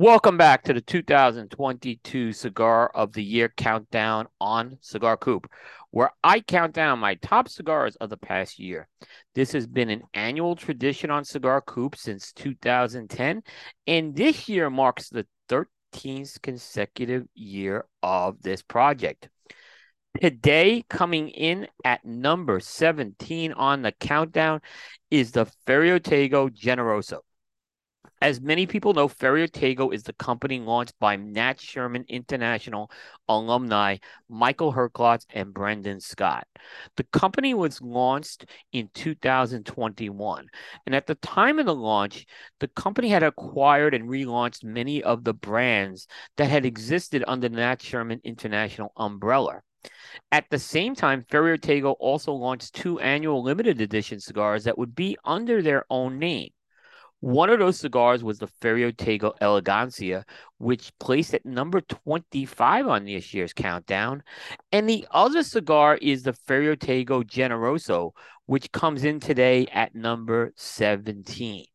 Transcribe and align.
Welcome 0.00 0.36
back 0.36 0.62
to 0.62 0.72
the 0.72 0.80
2022 0.80 2.32
Cigar 2.32 2.88
of 2.94 3.12
the 3.12 3.24
Year 3.24 3.48
countdown 3.48 4.28
on 4.40 4.78
Cigar 4.80 5.16
Coop, 5.16 5.50
where 5.90 6.12
I 6.22 6.38
count 6.38 6.72
down 6.72 7.00
my 7.00 7.16
top 7.16 7.48
cigars 7.48 7.96
of 7.96 8.08
the 8.08 8.16
past 8.16 8.60
year. 8.60 8.86
This 9.34 9.50
has 9.50 9.66
been 9.66 9.90
an 9.90 10.04
annual 10.14 10.54
tradition 10.54 11.10
on 11.10 11.24
Cigar 11.24 11.62
Coop 11.62 11.96
since 11.96 12.32
2010, 12.34 13.42
and 13.88 14.14
this 14.14 14.48
year 14.48 14.70
marks 14.70 15.08
the 15.08 15.26
13th 15.48 16.42
consecutive 16.42 17.26
year 17.34 17.84
of 18.00 18.40
this 18.40 18.62
project. 18.62 19.28
Today, 20.22 20.84
coming 20.88 21.28
in 21.28 21.66
at 21.84 22.04
number 22.04 22.60
17 22.60 23.52
on 23.52 23.82
the 23.82 23.90
countdown, 23.90 24.60
is 25.10 25.32
the 25.32 25.46
Ferio 25.66 25.98
Tego 25.98 26.50
Generoso. 26.50 27.18
As 28.20 28.40
many 28.40 28.66
people 28.66 28.94
know, 28.94 29.06
Ferio 29.06 29.48
Tego 29.48 29.94
is 29.94 30.02
the 30.02 30.12
company 30.12 30.58
launched 30.58 30.98
by 30.98 31.14
Nat 31.14 31.60
Sherman 31.60 32.04
International 32.08 32.90
alumni 33.28 33.98
Michael 34.28 34.72
Herklotz 34.72 35.24
and 35.30 35.54
Brendan 35.54 36.00
Scott. 36.00 36.48
The 36.96 37.04
company 37.04 37.54
was 37.54 37.80
launched 37.80 38.46
in 38.72 38.90
2021. 38.92 40.48
And 40.86 40.94
at 40.96 41.06
the 41.06 41.14
time 41.16 41.60
of 41.60 41.66
the 41.66 41.74
launch, 41.74 42.26
the 42.58 42.66
company 42.66 43.08
had 43.08 43.22
acquired 43.22 43.94
and 43.94 44.08
relaunched 44.08 44.64
many 44.64 45.00
of 45.00 45.22
the 45.22 45.34
brands 45.34 46.08
that 46.38 46.50
had 46.50 46.66
existed 46.66 47.22
under 47.28 47.48
the 47.48 47.56
Nat 47.56 47.80
Sherman 47.80 48.20
International 48.24 48.92
umbrella. 48.96 49.60
At 50.32 50.50
the 50.50 50.58
same 50.58 50.96
time, 50.96 51.24
Ferio 51.30 51.56
Tego 51.56 51.94
also 52.00 52.32
launched 52.32 52.74
two 52.74 52.98
annual 52.98 53.44
limited 53.44 53.80
edition 53.80 54.18
cigars 54.18 54.64
that 54.64 54.76
would 54.76 54.96
be 54.96 55.16
under 55.24 55.62
their 55.62 55.84
own 55.88 56.18
name. 56.18 56.50
One 57.20 57.50
of 57.50 57.58
those 57.58 57.80
cigars 57.80 58.22
was 58.22 58.38
the 58.38 58.46
Ferio 58.46 58.92
Tego 58.92 59.36
Elegancia, 59.40 60.24
which 60.58 60.92
placed 61.00 61.34
at 61.34 61.44
number 61.44 61.80
25 61.80 62.86
on 62.86 63.04
this 63.06 63.34
year's 63.34 63.52
countdown. 63.52 64.22
And 64.70 64.88
the 64.88 65.06
other 65.10 65.42
cigar 65.42 65.96
is 65.96 66.22
the 66.22 66.32
Ferio 66.32 66.76
Tego 66.76 67.24
Generoso, 67.24 68.12
which 68.46 68.70
comes 68.70 69.02
in 69.02 69.18
today 69.18 69.66
at 69.72 69.96
number 69.96 70.52
17. 70.54 71.66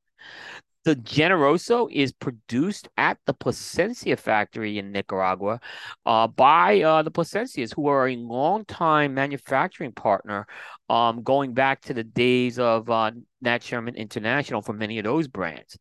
The 0.85 0.97
Generoso 0.97 1.87
is 1.89 2.11
produced 2.11 2.89
at 2.97 3.17
the 3.25 3.33
Plasencia 3.33 4.17
factory 4.17 4.77
in 4.77 4.91
Nicaragua 4.91 5.61
uh, 6.05 6.27
by 6.27 6.81
uh, 6.81 7.03
the 7.03 7.11
Plasencias, 7.11 7.73
who 7.73 7.87
are 7.87 8.09
a 8.09 8.17
long-time 8.17 9.13
manufacturing 9.13 9.93
partner 9.93 10.45
um, 10.89 11.23
going 11.23 11.53
back 11.53 11.81
to 11.83 11.93
the 11.93 12.03
days 12.03 12.59
of 12.59 12.89
uh, 12.89 13.11
Nat 13.41 13.63
Sherman 13.63 13.95
International 13.95 14.61
for 14.61 14.73
many 14.73 14.97
of 14.99 15.05
those 15.05 15.29
brands. 15.29 15.77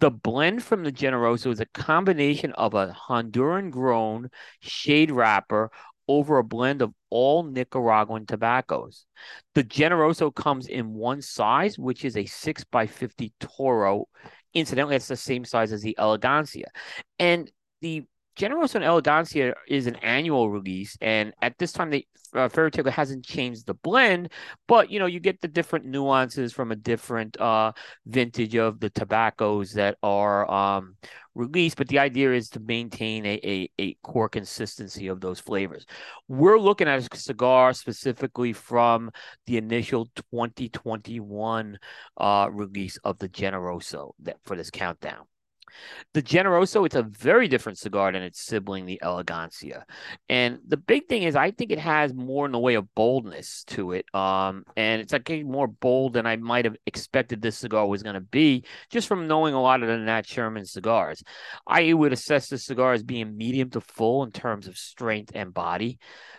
The 0.00 0.10
blend 0.10 0.64
from 0.64 0.82
the 0.82 0.92
Generoso 0.92 1.52
is 1.52 1.60
a 1.60 1.66
combination 1.66 2.50
of 2.54 2.74
a 2.74 2.92
Honduran 3.08 3.70
grown 3.70 4.30
shade 4.60 5.12
wrapper 5.12 5.70
over 6.08 6.38
a 6.38 6.44
blend 6.44 6.82
of 6.82 6.92
all 7.08 7.44
Nicaraguan 7.44 8.26
tobaccos. 8.26 9.06
The 9.54 9.62
Generoso 9.62 10.34
comes 10.34 10.66
in 10.66 10.92
one 10.92 11.22
size, 11.22 11.78
which 11.78 12.04
is 12.04 12.16
a 12.16 12.26
6 12.26 12.64
by 12.64 12.88
50 12.88 13.32
Toro 13.38 14.06
Incidentally, 14.54 14.96
it's 14.96 15.08
the 15.08 15.16
same 15.16 15.44
size 15.44 15.72
as 15.72 15.82
the 15.82 15.96
Elegancia. 15.98 16.66
And 17.18 17.50
the 17.80 18.04
Generoso 18.40 18.76
and 18.76 18.84
Elegancia 18.84 19.52
is 19.68 19.86
an 19.86 19.96
annual 19.96 20.48
release, 20.48 20.96
and 21.02 21.34
at 21.42 21.58
this 21.58 21.72
time, 21.72 21.90
the 21.90 22.06
uh, 22.32 22.48
Ferio 22.48 22.70
Tego 22.70 22.90
hasn't 22.90 23.22
changed 23.22 23.66
the 23.66 23.74
blend, 23.74 24.30
but 24.66 24.90
you 24.90 24.98
know 24.98 25.04
you 25.04 25.20
get 25.20 25.42
the 25.42 25.48
different 25.48 25.84
nuances 25.84 26.50
from 26.50 26.72
a 26.72 26.76
different 26.76 27.38
uh, 27.38 27.72
vintage 28.06 28.56
of 28.56 28.80
the 28.80 28.88
tobaccos 28.88 29.72
that 29.72 29.98
are 30.02 30.50
um, 30.50 30.96
released. 31.34 31.76
But 31.76 31.88
the 31.88 31.98
idea 31.98 32.32
is 32.32 32.48
to 32.50 32.60
maintain 32.60 33.26
a, 33.26 33.40
a, 33.44 33.70
a 33.78 33.94
core 34.02 34.30
consistency 34.30 35.08
of 35.08 35.20
those 35.20 35.38
flavors. 35.38 35.84
We're 36.26 36.58
looking 36.58 36.88
at 36.88 37.12
a 37.12 37.16
cigar 37.18 37.74
specifically 37.74 38.54
from 38.54 39.10
the 39.48 39.58
initial 39.58 40.06
2021 40.32 41.78
uh, 42.16 42.48
release 42.50 42.96
of 43.04 43.18
the 43.18 43.28
Generoso 43.28 44.12
that 44.20 44.38
for 44.46 44.56
this 44.56 44.70
countdown. 44.70 45.26
The 46.14 46.22
Generoso, 46.22 46.84
it's 46.86 46.94
a 46.94 47.02
very 47.02 47.48
different 47.48 47.78
cigar 47.78 48.12
than 48.12 48.22
its 48.22 48.40
sibling, 48.40 48.86
the 48.86 49.00
Elegancia. 49.02 49.84
And 50.28 50.58
the 50.66 50.76
big 50.76 51.06
thing 51.08 51.22
is, 51.22 51.36
I 51.36 51.50
think 51.50 51.70
it 51.70 51.78
has 51.78 52.12
more 52.12 52.46
in 52.46 52.52
the 52.52 52.58
way 52.58 52.74
of 52.74 52.92
boldness 52.94 53.64
to 53.68 53.92
it. 53.92 54.06
Um, 54.14 54.64
and 54.76 55.00
it's 55.00 55.12
like 55.12 55.30
more 55.44 55.68
bold 55.68 56.14
than 56.14 56.26
I 56.26 56.36
might 56.36 56.64
have 56.64 56.76
expected 56.86 57.40
this 57.40 57.58
cigar 57.58 57.86
was 57.86 58.02
going 58.02 58.14
to 58.14 58.20
be, 58.20 58.64
just 58.90 59.08
from 59.08 59.28
knowing 59.28 59.54
a 59.54 59.62
lot 59.62 59.82
of 59.82 59.88
the 59.88 59.98
Nat 59.98 60.26
Sherman 60.26 60.66
cigars. 60.66 61.22
I 61.66 61.92
would 61.92 62.12
assess 62.12 62.48
this 62.48 62.64
cigar 62.64 62.92
as 62.92 63.02
being 63.02 63.36
medium 63.36 63.70
to 63.70 63.80
full 63.80 64.22
in 64.24 64.32
terms 64.32 64.66
of 64.66 64.76
strength 64.76 65.32
and 65.34 65.54
body. 65.54 65.98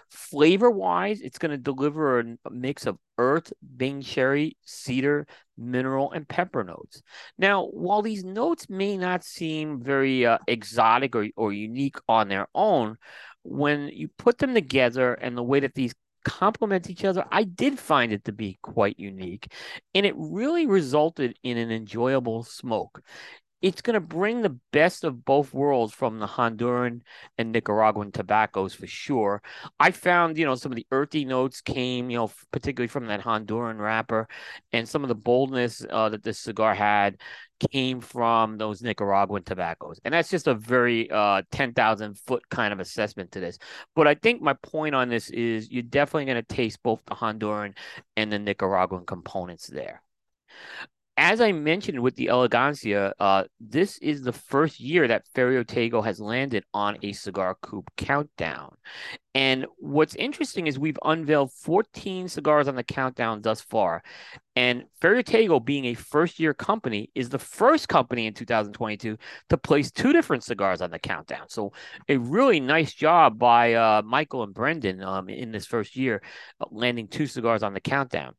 Flavor 0.09 0.69
wise, 0.69 1.21
it's 1.21 1.37
going 1.37 1.51
to 1.51 1.57
deliver 1.57 2.19
a 2.19 2.51
mix 2.51 2.85
of 2.85 2.97
earth, 3.17 3.53
Bing 3.77 4.01
cherry, 4.01 4.57
cedar, 4.65 5.25
mineral, 5.61 6.11
and 6.11 6.27
pepper 6.27 6.63
notes. 6.63 7.01
Now, 7.37 7.65
while 7.65 8.01
these 8.01 8.23
notes 8.23 8.69
may 8.69 8.97
not 8.97 9.23
seem 9.23 9.81
very 9.81 10.25
uh, 10.25 10.39
exotic 10.47 11.15
or, 11.15 11.27
or 11.35 11.53
unique 11.53 11.97
on 12.07 12.27
their 12.27 12.47
own, 12.53 12.97
when 13.43 13.89
you 13.93 14.09
put 14.17 14.37
them 14.37 14.53
together 14.53 15.13
and 15.13 15.37
the 15.37 15.43
way 15.43 15.59
that 15.59 15.75
these 15.75 15.93
complement 16.23 16.89
each 16.89 17.03
other, 17.03 17.25
I 17.31 17.43
did 17.43 17.79
find 17.79 18.11
it 18.13 18.25
to 18.25 18.31
be 18.31 18.59
quite 18.61 18.99
unique. 18.99 19.51
And 19.95 20.05
it 20.05 20.13
really 20.17 20.67
resulted 20.67 21.37
in 21.43 21.57
an 21.57 21.71
enjoyable 21.71 22.43
smoke 22.43 23.01
it's 23.61 23.81
going 23.81 23.93
to 23.93 23.99
bring 23.99 24.41
the 24.41 24.57
best 24.71 25.03
of 25.03 25.23
both 25.23 25.53
worlds 25.53 25.93
from 25.93 26.19
the 26.19 26.27
Honduran 26.27 27.01
and 27.37 27.51
Nicaraguan 27.51 28.11
tobaccos 28.11 28.73
for 28.73 28.87
sure. 28.87 29.41
I 29.79 29.91
found, 29.91 30.37
you 30.37 30.45
know, 30.45 30.55
some 30.55 30.71
of 30.71 30.75
the 30.75 30.87
earthy 30.91 31.25
notes 31.25 31.61
came, 31.61 32.09
you 32.09 32.17
know, 32.17 32.31
particularly 32.51 32.87
from 32.87 33.05
that 33.07 33.21
Honduran 33.21 33.79
wrapper, 33.79 34.27
and 34.73 34.89
some 34.89 35.03
of 35.03 35.09
the 35.09 35.15
boldness 35.15 35.85
uh, 35.89 36.09
that 36.09 36.23
this 36.23 36.39
cigar 36.39 36.73
had 36.73 37.17
came 37.71 38.01
from 38.01 38.57
those 38.57 38.81
Nicaraguan 38.81 39.43
tobaccos. 39.43 39.99
And 40.03 40.13
that's 40.13 40.29
just 40.29 40.47
a 40.47 40.55
very 40.55 41.11
uh, 41.11 41.43
10,000 41.51 42.17
foot 42.17 42.49
kind 42.49 42.73
of 42.73 42.79
assessment 42.79 43.31
to 43.33 43.39
this. 43.39 43.59
But 43.95 44.07
I 44.07 44.15
think 44.15 44.41
my 44.41 44.53
point 44.53 44.95
on 44.95 45.09
this 45.09 45.29
is 45.29 45.69
you're 45.69 45.83
definitely 45.83 46.25
going 46.25 46.43
to 46.43 46.55
taste 46.55 46.81
both 46.81 47.01
the 47.05 47.15
Honduran 47.15 47.75
and 48.17 48.31
the 48.31 48.39
Nicaraguan 48.39 49.05
components 49.05 49.67
there 49.67 50.01
as 51.31 51.39
I 51.39 51.53
mentioned 51.53 52.01
with 52.01 52.17
the 52.17 52.25
Elegancia, 52.25 53.13
uh, 53.17 53.45
this 53.61 53.97
is 53.99 54.21
the 54.21 54.33
first 54.33 54.81
year 54.81 55.07
that 55.07 55.23
Ferio 55.33 55.63
Tego 55.63 56.03
has 56.03 56.19
landed 56.19 56.65
on 56.73 56.97
a 57.03 57.13
Cigar 57.13 57.55
Coop 57.61 57.89
countdown. 57.95 58.75
And 59.33 59.65
what's 59.77 60.15
interesting 60.15 60.67
is 60.67 60.77
we've 60.77 60.99
unveiled 61.05 61.53
14 61.53 62.27
cigars 62.27 62.67
on 62.67 62.75
the 62.75 62.83
countdown 62.83 63.41
thus 63.41 63.61
far. 63.61 64.03
And 64.57 64.83
Ferio 65.01 65.63
being 65.63 65.85
a 65.85 65.93
first 65.93 66.37
year 66.37 66.53
company, 66.53 67.09
is 67.15 67.29
the 67.29 67.39
first 67.39 67.87
company 67.87 68.27
in 68.27 68.33
2022 68.33 69.17
to 69.49 69.57
place 69.57 69.89
two 69.89 70.11
different 70.11 70.43
cigars 70.43 70.81
on 70.81 70.91
the 70.91 70.99
countdown. 70.99 71.47
So, 71.47 71.71
a 72.09 72.17
really 72.17 72.59
nice 72.59 72.93
job 72.93 73.39
by 73.39 73.73
uh, 73.73 74.01
Michael 74.03 74.43
and 74.43 74.53
Brendan 74.53 75.01
um, 75.01 75.29
in 75.29 75.51
this 75.51 75.65
first 75.65 75.95
year, 75.95 76.21
uh, 76.59 76.65
landing 76.69 77.07
two 77.07 77.27
cigars 77.27 77.63
on 77.63 77.73
the 77.73 77.79
countdown. 77.79 78.33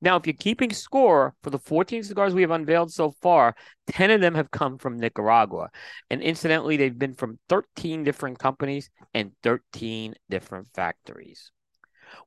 Now, 0.00 0.16
if 0.16 0.26
you're 0.26 0.34
keeping 0.34 0.72
score 0.72 1.34
for 1.42 1.50
the 1.50 1.58
14 1.58 2.02
cigars 2.02 2.34
we 2.34 2.42
have 2.42 2.50
unveiled 2.50 2.92
so 2.92 3.10
far, 3.22 3.54
10 3.88 4.10
of 4.10 4.20
them 4.20 4.34
have 4.34 4.50
come 4.50 4.78
from 4.78 4.98
Nicaragua. 4.98 5.70
And 6.10 6.22
incidentally, 6.22 6.76
they've 6.76 6.98
been 6.98 7.14
from 7.14 7.38
13 7.48 8.04
different 8.04 8.38
companies 8.38 8.90
and 9.12 9.32
13 9.42 10.14
different 10.34 10.66
factories. 10.74 11.52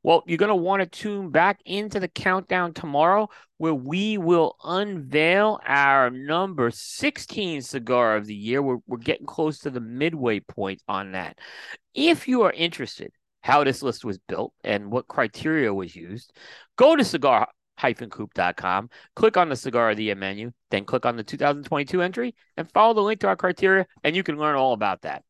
Well, 0.01 0.23
you're 0.27 0.37
going 0.37 0.47
to 0.47 0.55
want 0.55 0.81
to 0.81 0.85
tune 0.85 1.29
back 1.29 1.59
into 1.65 1.99
the 1.99 2.07
countdown 2.07 2.73
tomorrow 2.73 3.27
where 3.57 3.73
we 3.73 4.17
will 4.17 4.55
unveil 4.63 5.59
our 5.65 6.09
number 6.09 6.71
16 6.71 7.61
cigar 7.63 8.15
of 8.15 8.25
the 8.25 8.33
year. 8.33 8.61
We're, 8.61 8.77
we're 8.87 8.97
getting 8.97 9.25
close 9.25 9.59
to 9.59 9.69
the 9.69 9.81
midway 9.81 10.39
point 10.39 10.81
on 10.87 11.11
that. 11.11 11.37
If 11.93 12.29
you 12.29 12.43
are 12.43 12.51
interested, 12.53 13.11
how 13.41 13.65
this 13.65 13.83
list 13.83 14.05
was 14.05 14.17
built 14.17 14.53
and 14.63 14.89
what 14.89 15.09
criteria 15.09 15.73
was 15.73 15.93
used, 15.93 16.31
go 16.77 16.95
to 16.95 17.03
cigar 17.03 17.49
coop.com, 17.77 18.89
click 19.17 19.35
on 19.35 19.49
the 19.49 19.55
cigar 19.57 19.91
of 19.91 19.97
the 19.97 20.05
year 20.05 20.15
menu, 20.15 20.51
then 20.71 20.85
click 20.85 21.05
on 21.05 21.17
the 21.17 21.23
2022 21.23 22.01
entry 22.01 22.35
and 22.55 22.71
follow 22.71 22.93
the 22.93 23.01
link 23.01 23.19
to 23.19 23.27
our 23.27 23.35
criteria, 23.35 23.85
and 24.05 24.15
you 24.15 24.23
can 24.23 24.37
learn 24.37 24.55
all 24.55 24.71
about 24.71 25.01
that. 25.01 25.23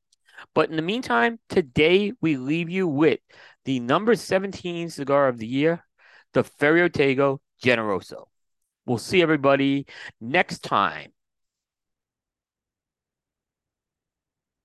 But 0.54 0.70
in 0.70 0.76
the 0.76 0.82
meantime, 0.82 1.40
today 1.50 2.14
we 2.22 2.38
leave 2.38 2.70
you 2.70 2.88
with 2.88 3.20
the 3.66 3.80
number 3.80 4.16
17 4.16 4.90
cigar 4.90 5.28
of 5.28 5.38
the 5.38 5.48
year, 5.48 5.84
the 6.34 6.44
Ferio 6.44 6.90
Tego 6.90 7.40
Generoso. 7.64 8.26
We'll 8.86 8.98
see 8.98 9.22
everybody 9.22 9.86
next 10.22 10.60
time 10.60 11.12